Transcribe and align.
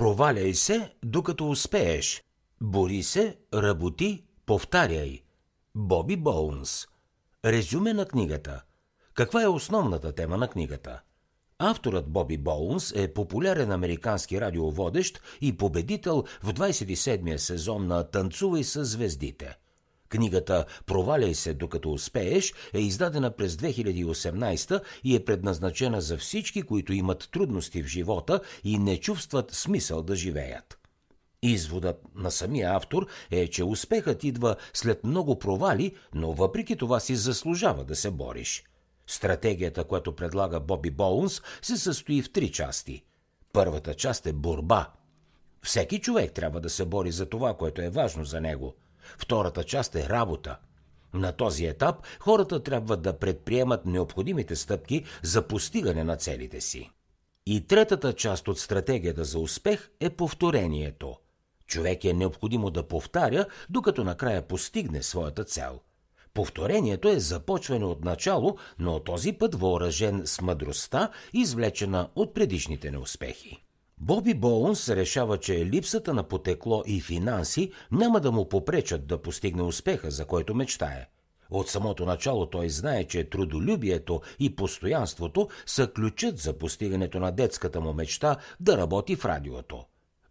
Проваляй 0.00 0.54
се, 0.54 0.92
докато 1.04 1.50
успееш. 1.50 2.22
Бори 2.60 3.02
се, 3.02 3.36
работи, 3.54 4.24
повтаряй. 4.46 5.22
Боби 5.74 6.16
Боунс. 6.16 6.86
Резюме 7.44 7.92
на 7.92 8.06
книгата. 8.06 8.62
Каква 9.14 9.42
е 9.42 9.48
основната 9.48 10.12
тема 10.12 10.36
на 10.36 10.48
книгата? 10.48 11.00
Авторът 11.58 12.08
Боби 12.08 12.38
Боунс 12.38 12.92
е 12.96 13.14
популярен 13.14 13.72
американски 13.72 14.40
радиоводещ 14.40 15.22
и 15.40 15.56
победител 15.56 16.24
в 16.42 16.54
27-я 16.54 17.38
сезон 17.38 17.86
на 17.86 18.10
Танцувай 18.10 18.64
с 18.64 18.84
звездите. 18.84 19.58
Книгата 20.10 20.64
Проваляй 20.86 21.34
се 21.34 21.54
докато 21.54 21.92
успееш 21.92 22.54
е 22.74 22.80
издадена 22.80 23.30
през 23.30 23.56
2018 23.56 24.82
и 25.04 25.16
е 25.16 25.24
предназначена 25.24 26.00
за 26.00 26.18
всички, 26.18 26.62
които 26.62 26.92
имат 26.92 27.28
трудности 27.32 27.82
в 27.82 27.86
живота 27.86 28.40
и 28.64 28.78
не 28.78 28.96
чувстват 28.96 29.50
смисъл 29.50 30.02
да 30.02 30.16
живеят. 30.16 30.78
Изводът 31.42 32.02
на 32.14 32.30
самия 32.30 32.76
автор 32.76 33.06
е, 33.30 33.48
че 33.48 33.64
успехът 33.64 34.24
идва 34.24 34.56
след 34.72 35.04
много 35.04 35.38
провали, 35.38 35.96
но 36.14 36.32
въпреки 36.32 36.76
това 36.76 37.00
си 37.00 37.16
заслужава 37.16 37.84
да 37.84 37.96
се 37.96 38.10
бориш. 38.10 38.64
Стратегията, 39.06 39.84
която 39.84 40.16
предлага 40.16 40.60
Боби 40.60 40.90
Боунс, 40.90 41.42
се 41.62 41.76
състои 41.76 42.22
в 42.22 42.32
три 42.32 42.52
части. 42.52 43.04
Първата 43.52 43.94
част 43.94 44.26
е 44.26 44.32
борба. 44.32 44.92
Всеки 45.62 46.00
човек 46.00 46.32
трябва 46.32 46.60
да 46.60 46.70
се 46.70 46.84
бори 46.84 47.10
за 47.10 47.26
това, 47.26 47.56
което 47.56 47.82
е 47.82 47.90
важно 47.90 48.24
за 48.24 48.40
него. 48.40 48.74
Втората 49.18 49.64
част 49.64 49.94
е 49.94 50.08
работа. 50.08 50.56
На 51.14 51.32
този 51.32 51.66
етап 51.66 51.96
хората 52.20 52.62
трябва 52.62 52.96
да 52.96 53.18
предприемат 53.18 53.86
необходимите 53.86 54.56
стъпки 54.56 55.04
за 55.22 55.42
постигане 55.42 56.04
на 56.04 56.16
целите 56.16 56.60
си. 56.60 56.90
И 57.46 57.66
третата 57.66 58.12
част 58.12 58.48
от 58.48 58.58
стратегията 58.58 59.24
за 59.24 59.38
успех 59.38 59.90
е 60.00 60.10
повторението– 60.10 61.16
Човек 61.70 62.04
е 62.04 62.12
необходимо 62.12 62.70
да 62.70 62.88
повтаря, 62.88 63.46
докато 63.68 64.04
накрая 64.04 64.48
постигне 64.48 65.02
своята 65.02 65.44
цел. 65.44 65.80
Повторението 66.34 67.08
е 67.08 67.20
започване 67.20 67.84
от 67.84 68.04
начало, 68.04 68.56
но 68.78 69.00
този 69.00 69.32
път 69.32 69.54
въоръжен 69.54 70.22
с 70.24 70.40
мъдростта, 70.40 71.10
извлечена 71.32 72.08
от 72.14 72.34
предишните 72.34 72.90
неуспехи. 72.90 73.64
Боби 74.02 74.34
Боунс 74.34 74.88
решава, 74.88 75.38
че 75.38 75.66
липсата 75.66 76.14
на 76.14 76.22
потекло 76.22 76.82
и 76.86 77.00
финанси 77.00 77.72
няма 77.92 78.20
да 78.20 78.32
му 78.32 78.48
попречат 78.48 79.06
да 79.06 79.22
постигне 79.22 79.62
успеха, 79.62 80.10
за 80.10 80.24
който 80.24 80.54
мечтае. 80.54 81.08
От 81.50 81.68
самото 81.68 82.06
начало 82.06 82.46
той 82.46 82.68
знае, 82.68 83.04
че 83.04 83.30
трудолюбието 83.30 84.20
и 84.38 84.56
постоянството 84.56 85.48
са 85.66 85.86
ключът 85.86 86.38
за 86.38 86.58
постигането 86.58 87.20
на 87.20 87.32
детската 87.32 87.80
му 87.80 87.92
мечта 87.92 88.36
да 88.60 88.78
работи 88.78 89.16
в 89.16 89.24
радиото. 89.24 89.84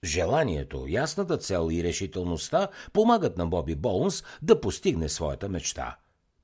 Желанието, 0.04 0.86
ясната 0.88 1.38
цел 1.38 1.70
и 1.72 1.84
решителността 1.84 2.68
помагат 2.94 3.38
на 3.38 3.48
Боби 3.48 3.76
Боунс 3.76 4.24
да 4.42 4.62
постигне 4.62 5.10
своята 5.10 5.50
мечта. 5.50 5.98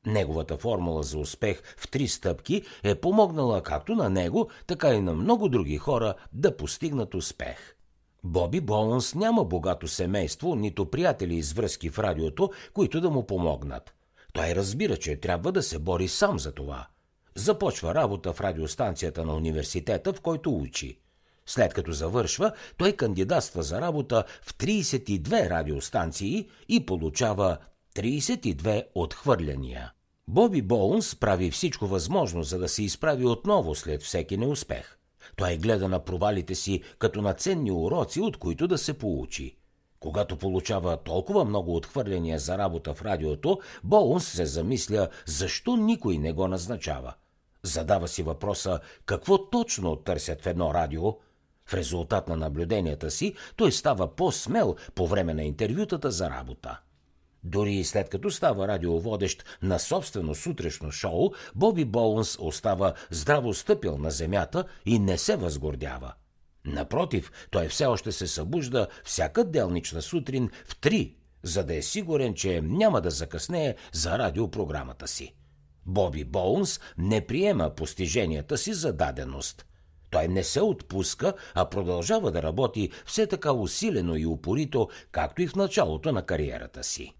Неговата 0.05 0.57
формула 0.57 1.03
за 1.03 1.19
успех 1.19 1.61
в 1.77 1.91
три 1.91 2.07
стъпки 2.07 2.61
е 2.83 2.95
помогнала 2.95 3.63
както 3.63 3.95
на 3.95 4.09
него, 4.09 4.49
така 4.67 4.93
и 4.93 5.01
на 5.01 5.13
много 5.13 5.49
други 5.49 5.77
хора 5.77 6.13
да 6.33 6.57
постигнат 6.57 7.13
успех. 7.13 7.75
Боби 8.23 8.61
Боунс 8.61 9.15
няма 9.15 9.45
богато 9.45 9.87
семейство, 9.87 10.55
нито 10.55 10.91
приятели 10.91 11.35
из 11.35 11.53
връзки 11.53 11.89
в 11.89 11.99
радиото, 11.99 12.51
които 12.73 13.01
да 13.01 13.09
му 13.09 13.27
помогнат. 13.27 13.93
Той 14.33 14.55
разбира, 14.55 14.97
че 14.97 15.19
трябва 15.19 15.51
да 15.51 15.63
се 15.63 15.79
бори 15.79 16.07
сам 16.07 16.39
за 16.39 16.51
това. 16.51 16.87
Започва 17.35 17.95
работа 17.95 18.33
в 18.33 18.41
радиостанцията 18.41 19.25
на 19.25 19.35
университета, 19.35 20.13
в 20.13 20.21
който 20.21 20.55
учи– 20.57 20.99
след 21.45 21.73
като 21.73 21.91
завършва, 21.91 22.51
той 22.77 22.91
кандидатства 22.91 23.63
за 23.63 23.81
работа 23.81 24.23
в 24.41 24.53
32 24.53 25.49
радиостанции 25.49 26.49
и 26.69 26.85
получава 26.85 27.57
32 27.95 28.85
отхвърляния. 28.95 29.91
Боби 30.27 30.61
Боунс 30.61 31.15
прави 31.15 31.51
всичко 31.51 31.87
възможно, 31.87 32.43
за 32.43 32.59
да 32.59 32.69
се 32.69 32.83
изправи 32.83 33.25
отново 33.25 33.75
след 33.75 34.03
всеки 34.03 34.37
неуспех. 34.37 34.97
Той 35.35 35.57
гледа 35.57 35.89
на 35.89 35.99
провалите 35.99 36.55
си 36.55 36.81
като 36.99 37.21
на 37.21 37.33
ценни 37.33 37.71
уроци, 37.71 38.21
от 38.21 38.37
които 38.37 38.67
да 38.67 38.77
се 38.77 38.97
получи. 38.97 39.57
Когато 39.99 40.37
получава 40.37 40.97
толкова 40.97 41.45
много 41.45 41.75
отхвърляния 41.75 42.39
за 42.39 42.57
работа 42.57 42.93
в 42.93 43.01
радиото, 43.01 43.59
Боунс 43.83 44.27
се 44.27 44.45
замисля 44.45 45.09
защо 45.25 45.75
никой 45.75 46.17
не 46.17 46.33
го 46.33 46.47
назначава. 46.47 47.13
Задава 47.63 48.07
си 48.07 48.23
въпроса 48.23 48.79
какво 49.05 49.49
точно 49.49 49.95
търсят 49.95 50.41
в 50.41 50.47
едно 50.47 50.73
радио 50.73 51.13
в 51.65 51.73
резултат 51.73 52.27
на 52.27 52.35
наблюденията 52.35 53.11
си, 53.11 53.35
той 53.55 53.71
става 53.71 54.15
по-смел 54.15 54.75
по 54.95 55.07
време 55.07 55.33
на 55.33 55.43
интервютата 55.43 56.11
за 56.11 56.29
работа. 56.29 56.79
Дори 57.45 57.73
и 57.73 57.83
след 57.83 58.09
като 58.09 58.31
става 58.31 58.67
радиоводещ 58.67 59.43
на 59.61 59.79
собствено 59.79 60.35
сутрешно 60.35 60.91
шоу, 60.91 61.31
Боби 61.55 61.85
Боунс 61.85 62.37
остава 62.39 62.93
здраво 63.11 63.53
стъпил 63.53 63.97
на 63.97 64.11
земята 64.11 64.63
и 64.85 64.99
не 64.99 65.17
се 65.17 65.35
възгордява. 65.35 66.13
Напротив, 66.65 67.31
той 67.51 67.67
все 67.67 67.85
още 67.85 68.11
се 68.11 68.27
събужда 68.27 68.87
всяка 69.03 69.43
делнична 69.43 70.01
сутрин 70.01 70.49
в 70.67 70.79
три, 70.79 71.15
за 71.43 71.63
да 71.63 71.75
е 71.75 71.81
сигурен, 71.81 72.33
че 72.33 72.61
няма 72.61 73.01
да 73.01 73.09
закъснее 73.09 73.75
за 73.91 74.17
радиопрограмата 74.17 75.07
си. 75.07 75.35
Боби 75.85 76.23
Боунс 76.23 76.79
не 76.97 77.27
приема 77.27 77.75
постиженията 77.75 78.57
си 78.57 78.73
за 78.73 78.93
даденост– 78.93 79.65
той 80.09 80.27
не 80.27 80.43
се 80.43 80.61
отпуска, 80.61 81.33
а 81.53 81.69
продължава 81.69 82.31
да 82.31 82.43
работи 82.43 82.89
все 83.05 83.27
така 83.27 83.51
усилено 83.51 84.15
и 84.15 84.25
упорито, 84.25 84.89
както 85.11 85.41
и 85.41 85.47
в 85.47 85.55
началото 85.55 86.11
на 86.11 86.21
кариерата 86.21 86.83
си. 86.83 87.13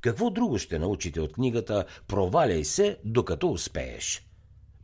Какво 0.00 0.30
друго 0.30 0.58
ще 0.58 0.78
научите 0.78 1.20
от 1.20 1.32
книгата 1.32 1.84
«Проваляй 2.08 2.64
се, 2.64 2.98
докато 3.04 3.50
успееш»? 3.50 4.26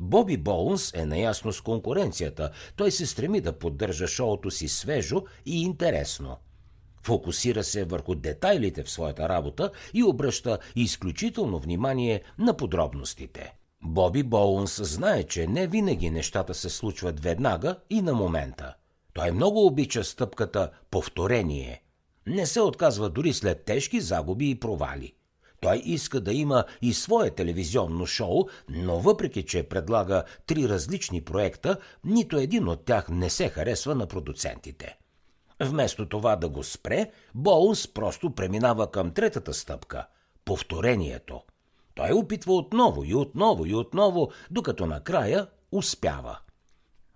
Боби 0.00 0.36
Боунс 0.36 0.94
е 0.94 1.06
наясно 1.06 1.52
с 1.52 1.60
конкуренцията. 1.60 2.50
Той 2.76 2.90
се 2.90 3.06
стреми 3.06 3.40
да 3.40 3.58
поддържа 3.58 4.06
шоуто 4.06 4.50
си 4.50 4.68
свежо 4.68 5.22
и 5.46 5.62
интересно. 5.62 6.36
Фокусира 7.02 7.64
се 7.64 7.84
върху 7.84 8.14
детайлите 8.14 8.82
в 8.82 8.90
своята 8.90 9.28
работа 9.28 9.70
и 9.94 10.02
обръща 10.02 10.58
изключително 10.76 11.58
внимание 11.58 12.22
на 12.38 12.56
подробностите. 12.56 13.54
Боби 13.84 14.22
Боунс 14.22 14.80
знае, 14.82 15.22
че 15.22 15.46
не 15.46 15.66
винаги 15.66 16.10
нещата 16.10 16.54
се 16.54 16.70
случват 16.70 17.20
веднага 17.20 17.76
и 17.90 18.02
на 18.02 18.14
момента. 18.14 18.74
Той 19.12 19.32
много 19.32 19.66
обича 19.66 20.04
стъпката 20.04 20.70
повторение. 20.90 21.82
Не 22.26 22.46
се 22.46 22.60
отказва 22.60 23.10
дори 23.10 23.32
след 23.32 23.64
тежки 23.64 24.00
загуби 24.00 24.50
и 24.50 24.60
провали. 24.60 25.12
Той 25.60 25.82
иска 25.84 26.20
да 26.20 26.32
има 26.32 26.64
и 26.82 26.94
свое 26.94 27.30
телевизионно 27.30 28.06
шоу, 28.06 28.44
но 28.68 28.98
въпреки, 28.98 29.42
че 29.42 29.62
предлага 29.62 30.24
три 30.46 30.68
различни 30.68 31.20
проекта, 31.20 31.76
нито 32.04 32.36
един 32.36 32.68
от 32.68 32.84
тях 32.84 33.08
не 33.08 33.30
се 33.30 33.48
харесва 33.48 33.94
на 33.94 34.06
продуцентите. 34.06 34.98
Вместо 35.60 36.08
това 36.08 36.36
да 36.36 36.48
го 36.48 36.64
спре, 36.64 37.10
Боунс 37.34 37.88
просто 37.88 38.34
преминава 38.34 38.90
към 38.90 39.10
третата 39.10 39.54
стъпка– 39.54 40.06
повторението– 40.44 41.42
той 41.96 42.12
опитва 42.12 42.54
отново 42.54 43.04
и 43.04 43.14
отново 43.14 43.66
и 43.66 43.74
отново, 43.74 44.30
докато 44.50 44.86
накрая 44.86 45.46
успява. 45.72 46.38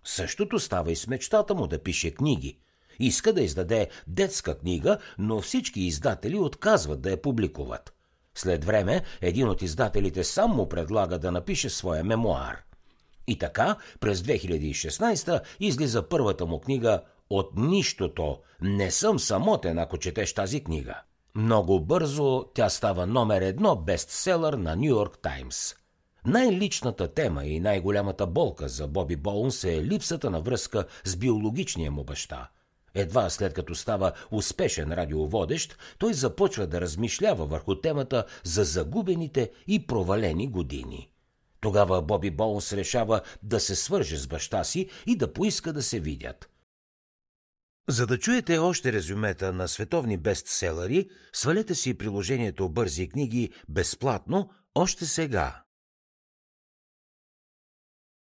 Същото 0.04 0.58
става 0.58 0.92
и 0.92 0.96
с 0.96 1.06
мечтата 1.06 1.54
му 1.54 1.66
да 1.66 1.82
пише 1.82 2.10
книги. 2.10 2.58
Иска 3.00 3.32
да 3.32 3.42
издаде 3.42 3.88
детска 4.06 4.58
книга, 4.58 4.98
но 5.18 5.40
всички 5.40 5.80
издатели 5.80 6.38
отказват 6.38 7.00
да 7.00 7.10
я 7.10 7.22
публикуват. 7.22 7.92
След 8.34 8.64
време 8.64 9.02
един 9.20 9.48
от 9.48 9.62
издателите 9.62 10.24
сам 10.24 10.50
му 10.50 10.68
предлага 10.68 11.18
да 11.18 11.32
напише 11.32 11.70
своя 11.70 12.04
мемуар. 12.04 12.62
И 13.26 13.38
така, 13.38 13.76
през 14.00 14.22
2016 14.22 15.40
излиза 15.60 16.08
първата 16.08 16.46
му 16.46 16.60
книга 16.60 17.02
«От 17.30 17.50
нищото. 17.56 18.38
Не 18.60 18.90
съм 18.90 19.18
самотен, 19.18 19.78
ако 19.78 19.98
четеш 19.98 20.32
тази 20.32 20.64
книга». 20.64 21.00
Много 21.34 21.80
бързо 21.80 22.44
тя 22.54 22.68
става 22.68 23.06
номер 23.06 23.42
едно 23.42 23.76
бестселър 23.76 24.54
на 24.54 24.76
Нью 24.76 24.84
Йорк 24.84 25.18
Таймс. 25.22 25.74
Най-личната 26.26 27.14
тема 27.14 27.44
и 27.44 27.60
най-голямата 27.60 28.26
болка 28.26 28.68
за 28.68 28.88
Боби 28.88 29.16
Боунс 29.16 29.64
е 29.64 29.84
липсата 29.84 30.30
на 30.30 30.40
връзка 30.40 30.84
с 31.04 31.16
биологичния 31.16 31.90
му 31.90 32.04
баща. 32.04 32.48
Едва 32.94 33.30
след 33.30 33.54
като 33.54 33.74
става 33.74 34.12
успешен 34.30 34.92
радиоводещ, 34.92 35.78
той 35.98 36.14
започва 36.14 36.66
да 36.66 36.80
размишлява 36.80 37.46
върху 37.46 37.80
темата 37.80 38.24
за 38.44 38.64
загубените 38.64 39.50
и 39.66 39.86
провалени 39.86 40.48
години. 40.48 41.10
Тогава 41.60 42.02
Боби 42.02 42.30
Боунс 42.30 42.72
решава 42.72 43.20
да 43.42 43.60
се 43.60 43.76
свърже 43.76 44.16
с 44.16 44.26
баща 44.26 44.64
си 44.64 44.88
и 45.06 45.16
да 45.16 45.32
поиска 45.32 45.72
да 45.72 45.82
се 45.82 46.00
видят. 46.00 46.50
За 47.88 48.06
да 48.06 48.18
чуете 48.18 48.58
още 48.58 48.92
резюмета 48.92 49.52
на 49.52 49.68
световни 49.68 50.16
бестселери, 50.16 51.08
свалете 51.32 51.74
си 51.74 51.98
приложението 51.98 52.68
Бързи 52.68 53.08
книги 53.08 53.50
безплатно 53.68 54.50
още 54.74 55.06
сега. 55.06 55.62